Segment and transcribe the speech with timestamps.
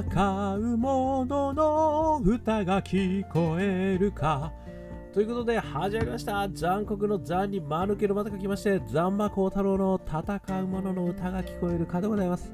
[0.00, 4.52] う者のの歌が聞こえるか
[5.12, 12.52] ということで始まりました残酷の残に間抜けのまた書きまして残魔高太郎の戦う者の歌が聞こえるかでございます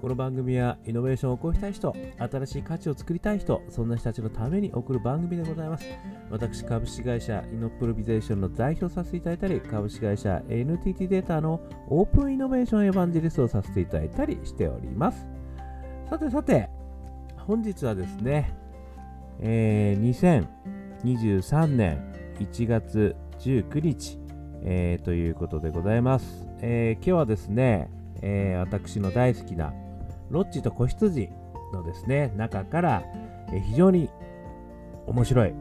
[0.00, 5.86] この番組はイノベーションを起こしたい人、新しい価値を作りたい人、そんな人たちのために送る番組でございます。
[6.30, 15.26] 私、株式会社イノプロビゼーションの代表させていただいたり、株式会社 NTT データのオープンイノベーションエヴァンジェリストをさせていただいたりしております。
[16.08, 16.65] さてさて、
[17.46, 18.52] 本日はですね、
[19.38, 20.50] えー、
[21.30, 24.18] 2023年1月19日、
[24.64, 26.44] えー、ということでございます。
[26.60, 27.88] えー、今日はですね、
[28.20, 29.72] えー、私の大好きな
[30.28, 31.28] ロッチと子羊
[31.72, 33.04] のですね、中から、
[33.52, 34.10] え非常に
[35.06, 35.54] 面白い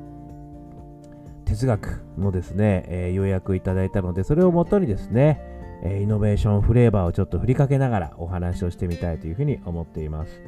[1.46, 5.40] 哲学のですね、えー、要約いただいたので、それをもとにですね、
[5.84, 10.42] えイノベーションフレーバーをちょっと振りかけながらお話をしてみたいというふうに思っています。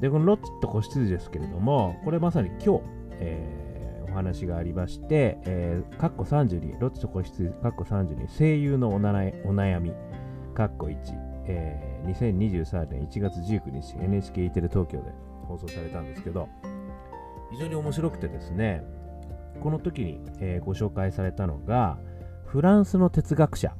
[0.00, 9.92] で、このロッチと子羊ですけれども、これまさに今日、えー、お話がありまして、えー、カッコ32、ロッチと子羊、カッコ32、声優のお悩み、
[10.54, 10.96] カッコ1、
[11.46, 15.12] えー2023年1月19日 NHK テレ東京で
[15.46, 16.48] 放送されたんですけど
[17.50, 18.84] 非常に面白くてですね
[19.60, 21.98] この時に、えー、ご紹介されたのが
[22.46, 23.74] フランスの哲学者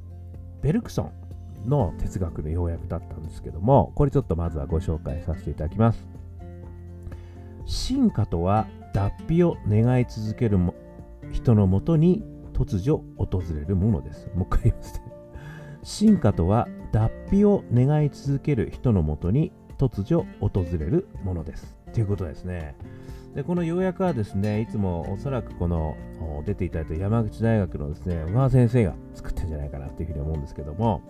[0.63, 1.26] ベルクソン。
[1.67, 6.07] の哲学の要約だったんですけどもこれちょっとまずはご紹介させていただきます
[7.67, 10.59] 進化とは脱皮を願い続ける
[11.33, 12.23] 人のもとに
[12.53, 15.17] 突如訪れるものですもう一回言いますね
[15.87, 21.77] 進化とは脱皮を願い続ける人のもとに突如訪れるものです。
[21.93, 22.75] ということですね。
[23.35, 25.95] でこの要約はですね、いつもおそらくこの
[26.45, 31.03] 出ていただいた山口大学のですね、小川先生が作ってんじゃないかなというふうに思うんですけども、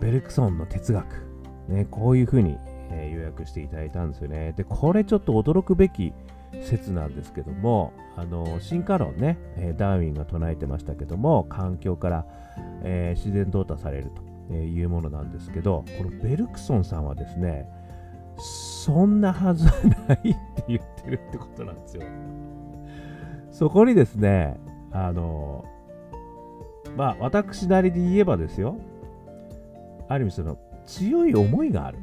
[0.00, 1.26] ベルクソンの哲学、
[1.68, 2.58] ね、こういうふうに、
[2.90, 4.52] えー、要約していただいたんですよね。
[4.56, 6.12] で、これちょっと驚くべき
[6.62, 12.26] 説なんですけども、あの進化論ねえ、ダーウィンが唱えてましたけども、環境から、
[12.82, 14.26] えー、自然淘汰されると。
[14.54, 17.68] いうものなんですけど、このベルクソンさんはですね、
[18.38, 22.02] そんなはずないって言ってるってことなんですよ。
[23.50, 24.58] そこにですね、
[24.92, 25.64] あの、
[26.96, 28.76] まあ私なりに言えばですよ、
[30.08, 31.98] ある意味その強い思いがある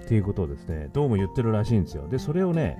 [0.00, 2.08] っていうことをですね、どうも言ってるらしいんですよ。
[2.08, 2.78] で、それをね、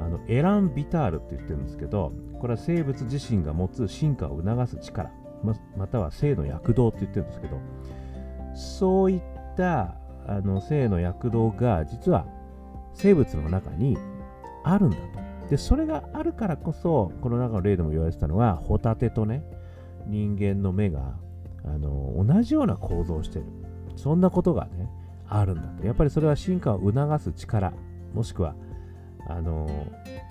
[0.00, 5.10] あのエラン・ビタールって言ってるんですけど、これは生物自身が持つ進化を促す力、
[5.42, 7.60] ままたは性の躍動って言ってるんですけど、
[8.54, 9.22] そういっ
[9.56, 9.94] た
[10.26, 12.26] あの性の躍動が実は
[12.94, 13.96] 生物の中に
[14.62, 15.02] あるんだと。
[15.50, 19.44] で、それがあるからこそ、この中の例でも言われてたのは、ホタテとね、
[20.06, 21.14] 人間の目が
[21.64, 23.48] あの同じような構造をしている。
[23.96, 24.90] そんなことがね、
[25.28, 25.86] あるんだと。
[25.86, 27.72] やっぱりそれは進化を促す力、
[28.14, 28.54] もしくは、
[29.26, 29.86] あの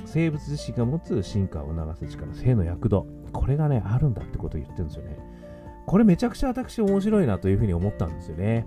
[0.05, 5.17] 生物自身が持つ進化を促す力、性の躍動、これがね、あるんだってことを言ってるんですよね。
[5.85, 8.65] これめちゃくちゃ私面白いなというふうに思ったんですよね。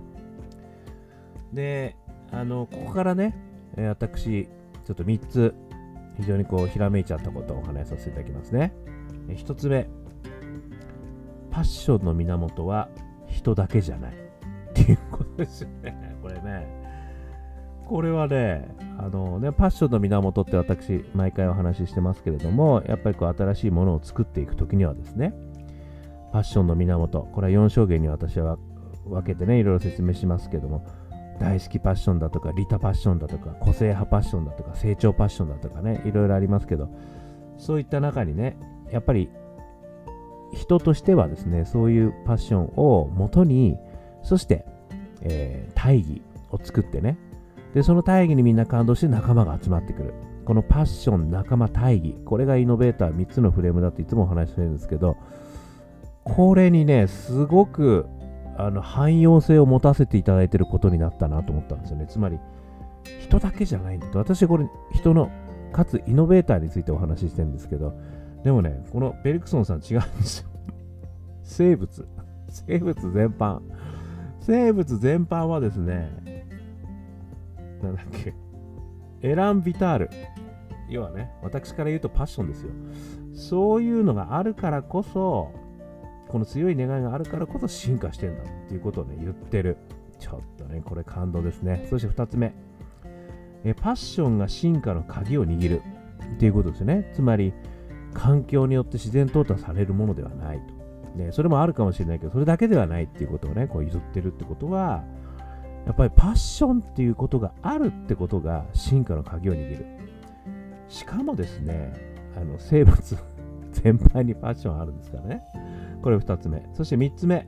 [1.53, 1.95] で、
[2.31, 3.35] あの、ここからね、
[3.75, 4.47] え私、
[4.85, 5.55] ちょっと3つ、
[6.17, 8.73] 非常にこう、ひらめいちゃったことをお話しさせていただきますね。
[9.29, 9.87] 1つ目、
[11.49, 12.89] パッションの源は
[13.27, 14.26] 人だけじゃない。
[15.37, 16.15] ですよね。
[16.21, 16.67] これね。
[17.85, 18.67] これはね、
[18.97, 25.33] あのね、パッションの源って私、毎回お話ししてますけれども、やっぱりこう、新しいものを作っていくときにはですね、
[26.33, 28.57] パッションの源、これは4証言に私は
[29.05, 30.85] 分けてね、いろいろ説明しますけども、
[31.39, 36.89] 大好きパッションだとか、利他パッションだとか、個性派パッションだとか、成長パッションだとかね、いろいろありますけど、
[37.57, 38.57] そういった中にね、
[38.91, 39.29] やっぱり
[40.53, 43.77] 人としてはですね、そういうパッションをもとに、
[44.23, 44.65] そして、
[45.29, 46.21] えー、大義
[46.51, 47.17] を作ってね、
[47.73, 50.13] で、その大義にみんな感動して仲間が集まってくる。
[50.45, 55.17] このパッション、仲間、大義、これがイノベーター3つのフレームだっていつもお話ししてるんですけど、
[56.23, 58.05] これにね、すごく
[58.57, 62.07] あの汎用性を持たせていただいてることになったなと思ったんですよね。
[62.07, 62.39] つまり、
[63.21, 64.19] 人だけじゃないんだと。
[64.19, 65.29] 私これ、人の、
[65.73, 67.93] かつイノベーターについてお話ししてるんですけど、
[68.43, 70.49] でもね、このベルクソンさん違うんですよ。
[71.43, 72.07] 生物。
[72.47, 73.59] 生物全般。
[74.47, 76.47] 生物全般はですね、
[77.83, 78.33] なんだっけ、
[79.21, 80.09] エラン・ビタール。
[80.89, 82.69] 要はね、私から言うとパッションですよ。
[83.33, 85.51] そういうのがあるからこそ、
[86.29, 89.75] この強い願いがあるからこそ進化してんだっていうことをね、言ってる。
[90.17, 91.85] ちょっとね、これ感動ですね。
[91.89, 92.53] そして2つ目。
[93.65, 95.81] えパッションが進化の鍵を握る
[96.35, 97.11] っていうことですよね。
[97.13, 97.53] つまり、
[98.13, 100.76] 環境によって自然淘汰されるものではないと。
[101.17, 105.03] ね、それもあるかもしれないけど、それだけではないっていうことをね、こう譲ってるってことは、
[105.85, 109.85] やっぱりパッションっていうことがあるってことが進化の鍵を握る。
[110.89, 111.93] しかもですね、
[112.35, 113.17] あの生物
[113.71, 115.43] 全般にパッションあるんですからね。
[116.01, 116.63] これ2つ目。
[116.73, 117.47] そして3つ目、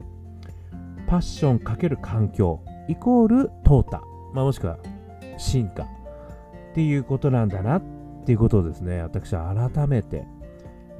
[1.08, 4.00] パッション×環境イコール淘汰、
[4.34, 4.78] まあ、もしくは
[5.38, 5.88] 進化っ
[6.74, 7.82] ていうことなんだなっ
[8.26, 10.26] ていうことをですね、私は改めて、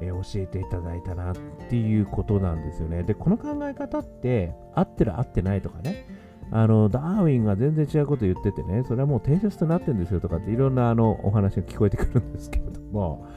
[0.02, 1.36] え、教えていただいたなっ
[1.70, 3.04] ていうことなんですよね。
[3.04, 6.06] で、この考え方って合ってる合ってないとかね、
[6.52, 13.28] あのダーウィンが全然違うこと言っててね、それはもう定説となってるんですよとかっていろんなあのお話が聞こえてくるんですけれども、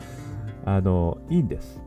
[0.65, 1.83] あのいいんです。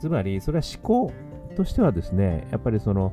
[0.00, 1.12] つまり、それは思考
[1.56, 3.12] としてはですね、やっぱりその、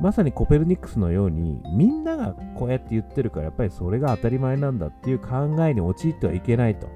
[0.00, 6.88] まさにコペルニクスのように、みんながこうやって言ってるから、やっぱりそれが当たり前なんだっていう考えに陥ってはいけないと、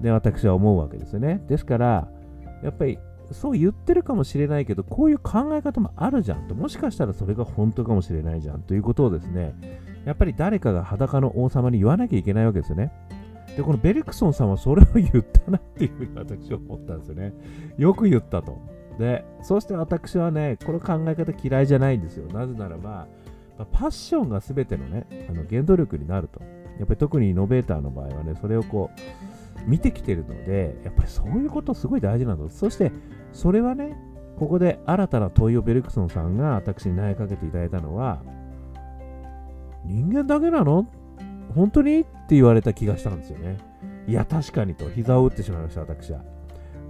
[0.00, 1.42] で、私は思うわけですよね。
[1.46, 2.08] ですから、
[2.62, 2.98] やっぱり
[3.32, 9.54] そう言ってるかもしれないけど、こういう考え方もあるじゃんと、もしかしたらそれが本当かもしれないじゃんということをですね、
[10.04, 12.92] やっぱり誰かが裸の王様に言わなきゃいけないわけですよね。
[13.56, 17.32] で、このベリクソンさんはそれを言ったなっていうふうに私は思ったんですよね。
[17.78, 18.58] よく言ったと。
[18.98, 22.26] で、そして私はね、この考え方嫌いじゃないんですよ。
[22.32, 23.06] なぜならば、
[23.58, 26.40] まあパッションが全てのね、あの原動力になると。
[26.78, 29.00] やっぱり特にイノベーターの場合はね、それをこう、
[29.66, 32.48] 見てきてるので、やっぱりそういうことすごい大事なの。
[32.48, 32.92] そして、
[33.32, 33.96] それはね、
[34.38, 38.22] ここで新たな問いをベルクソンさんが私に投げかけていただいたのは、
[39.84, 40.86] 人間だけなの？
[41.54, 42.00] 本当に？
[42.00, 43.58] って言われた気がしたんですよね。
[44.06, 46.22] いや、確かにと、膝を打ってしまいました、私は。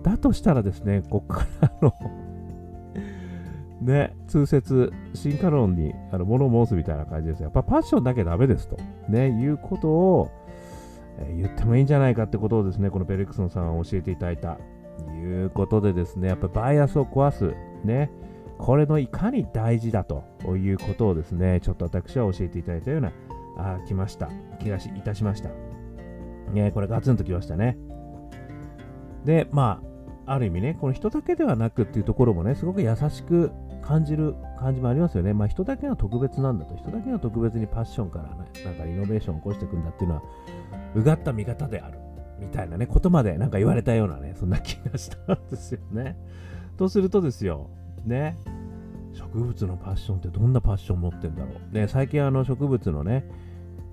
[0.03, 1.93] だとしたらですね、ここからの
[3.83, 7.43] ね、通説、進化論にあの物申すみたいな感じです。
[7.43, 8.77] やっぱパッションだけダメですと、
[9.09, 10.31] ね、いうことを、
[11.19, 14.59] え、言ってもいいんじゃないかってことをですね、このベルクソンさんは教えていただいた。
[15.09, 17.55] いうことでですね、やっぱりバイアスを壊す、
[17.85, 18.11] ね、
[18.59, 20.25] これのいかに大事だと
[20.57, 23.13] いうことをですね、ちょっと私は教えていただいたような、
[23.57, 24.29] あ来ました。
[24.59, 25.51] 気がいたしました。
[26.53, 27.79] ね、これガツンときましたね。
[29.25, 29.81] で、ま
[30.27, 35.33] あ、ある意味ね、この人だけではなくっていうところもね、すごく優しく感じる感じもありますよね。
[35.33, 40.23] まあ、人だけが特別なんだと、人だけが特別にパッションからね、なんかイノベーションを起こしていくんだっていうのは、
[40.95, 41.99] うがった見方である。
[42.41, 46.17] みたいなね、ことまでなんか言われたようなね、そんな気がしたんですよね。
[46.77, 47.69] とするとですよ、
[48.05, 48.39] ね、
[49.13, 51.75] 植物のパッションってどんなパッション持ってんだろう。
[51.75, 53.29] ね、最近あの植物のね、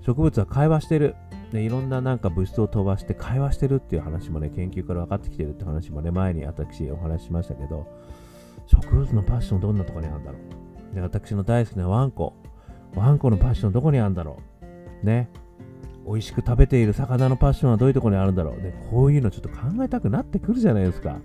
[0.00, 1.14] 植物は会話してる。
[1.52, 7.86] ね、いろんななんか物質を飛ばして会話してるっていう話もね、研究から分かってきてるって話もね、前に私お話ししましたけど、
[8.68, 10.38] 植物のパッションどんなとこにあるんだろ
[10.92, 10.94] う。
[10.94, 12.34] で、私の大好きなワンコ。
[12.94, 14.38] ワンコのパッションどこにあるんだろ
[15.02, 15.06] う。
[15.06, 15.28] ね。
[16.06, 18.62] 美味しく食べている魚のパッションはどういうところにあるんだろう。
[18.62, 21.18] ね、こういうのちょっと考えたくなってくるじゃないですか。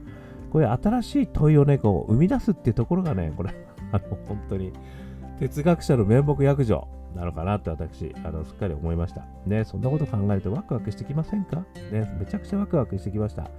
[0.51, 3.49] こういう新しい問いをね、こう生み出すっていうところがね、これ、
[3.91, 4.73] あの、本当に
[5.39, 6.85] 哲学者の面目躍如
[7.15, 9.25] なのかなって私、あの、すっかり思いました。
[9.45, 11.63] ね、そんなこと考えるとワクワクしてきませんか？
[11.91, 13.49] ね、めちゃくちゃワクワクしてきました。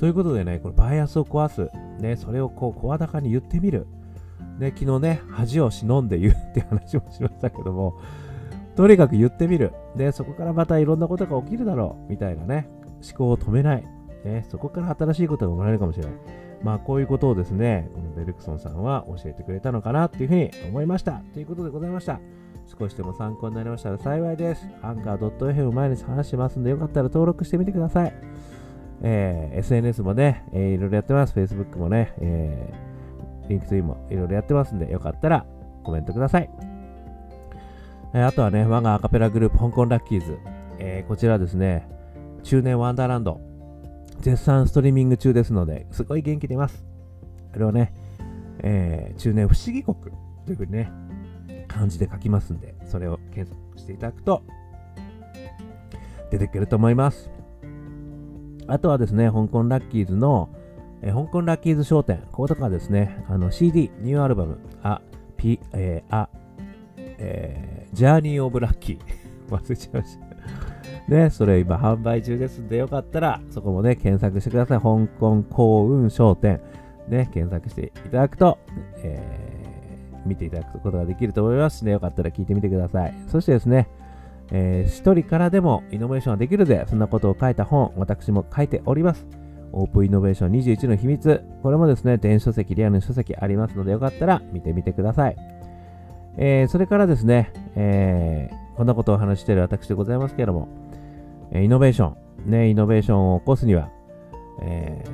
[0.00, 1.68] ということでね、これバイアスを壊す。
[2.00, 3.86] ね、それをこう、声高に言ってみる。
[4.58, 7.98] ね、昨日ね、恥を忍んで 言うって話もしましたけども、
[8.76, 9.74] とにかく言ってみる。
[9.96, 12.10] で、そこからまたいろんなことが起きるだろう。
[12.10, 12.70] みたいなね、
[13.06, 13.84] 思考を止めない。
[14.24, 16.14] ね、そこから新しいことが生まれるかもしれない。
[16.62, 21.20] まあ、こういうことをですね、このベルクソンさんは教えてくれたのかなっていうふうに思いました。
[21.34, 22.20] ということでございました。
[22.78, 24.66] 少しでも参考になりましたら幸いです。
[24.80, 28.14] アンカー .fm 毎日話してますんで、よかったら登録してみてください。
[29.02, 31.38] えー、SNS もね、えー、いろいろやってます。
[31.38, 35.46] Facebook もね、えー、LinkedIn もいろいろやってますんで、よかったら
[35.82, 36.50] コメントください。
[38.12, 40.38] えあとはね、我がアカペラグループ、香港ラッキーズ。
[40.78, 41.88] えー、こちらですね、
[42.42, 43.40] 中年ワンダーランド。
[44.20, 46.84] 絶賛ストリーミング中ですので、すごい元気出ます。
[47.52, 47.92] これをね、
[48.62, 49.96] えー、中年不思議国
[50.44, 50.92] というふうにね、
[51.68, 54.42] 漢字で書きますんで、それを検索していただくと、
[56.30, 57.30] 出てくると思います。
[58.70, 60.48] あとはですね、香港ラッキーズの、
[61.02, 65.00] え、香港ラッキーズ商店、こことかですね、あの CD、ニューアルバム、あ、
[65.36, 66.28] P、えー、あ、
[66.96, 68.98] えー、ジャーニー・オブ・ラッキー。
[69.50, 70.30] 忘れちゃいました。
[71.12, 74.78] ね、それ今販売中ですんで、よかったら、そこもね、検索してください。
[74.78, 76.60] 香港幸運商店。
[77.08, 78.58] ね、検索していただくと、
[79.02, 83.14] えー、見ていただくことができると思いますしね、よかったら聞いてみてください。
[83.26, 83.88] そしてですね、
[84.52, 86.84] えー、一人からでもイノベーションができるぜ。
[86.88, 89.26] そんなことを書いた本、私も書いております。
[89.72, 91.42] オープンイノベーション21の秘密。
[91.62, 95.36] これもですね、電子書籍、リアルの書籍ありますので、よかったら見てみてください。
[96.36, 100.68] えー、それからですね、えー、こんなことを話している私でございますけれども、
[101.54, 102.14] イノベーショ
[102.46, 103.90] ン、ね、イノベーションを起こすには、
[104.62, 105.04] え、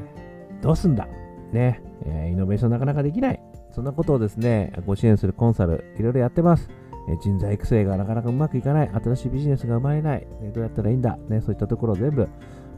[0.62, 1.06] どうすんだ、
[1.52, 3.40] ね、えイノベーションなかなかできない。
[3.72, 6.70] そんなことをですね、ご支援するコンサル、いろいろやってます。
[7.08, 12.28] え人材育成がなかなかうまくいかない、新しいビジネスが生まれない、ね、どうやったらいいんだ、ね、そういったところを全部、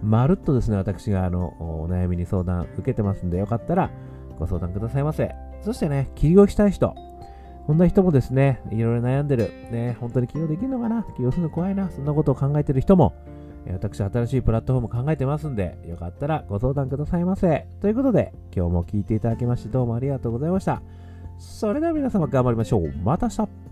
[0.03, 3.91] まるっとですね、私があのお悩みに相談受けてますんで、よかったら
[4.39, 5.35] ご相談くださいませ。
[5.63, 6.95] そしてね、起業したい人、
[7.67, 13.15] こんな人もですね、いろいろ悩んでる、ね、本当に起業できるのかな、起業するの怖いな、そんなことを考えてる人も、
[13.71, 17.67] 私、新しいプラットフォーム考えてますんで、よかったらご相談くださいませ。
[17.81, 20.81] ということで、今日も聞いていただきましてどうもありがとうございました。
[21.39, 22.93] それでは皆様頑張りましょう。
[23.05, 23.68] また明日